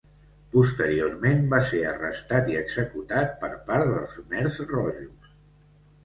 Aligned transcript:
Posteriorment 0.53 1.41
va 1.49 1.59
ser 1.67 1.81
arrestat 1.89 2.49
i 2.53 2.57
executat 2.61 3.35
per 3.43 3.49
part 3.67 3.91
dels 3.91 4.15
khmers 4.23 4.57
rojos. 4.73 5.29